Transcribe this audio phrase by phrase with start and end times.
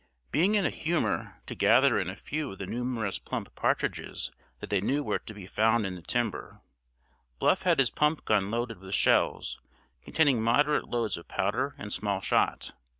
[0.31, 4.71] Being in a humor to gather in a few of the numerous plump partridges that
[4.71, 6.61] they knew were to be found in the timber,
[7.37, 9.59] Bluff had his pump gun loaded with shells
[10.01, 12.73] containing moderate loads of powder and small shot.